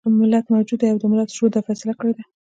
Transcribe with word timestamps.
ملت 0.19 0.45
موجود 0.53 0.79
دی 0.81 0.89
او 0.91 0.99
د 1.01 1.03
ملت 1.11 1.29
شعور 1.35 1.49
دا 1.53 1.61
فيصله 1.67 1.93
کړې 1.99 2.13
ده. 2.17 2.23